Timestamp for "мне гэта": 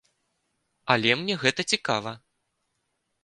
1.19-1.61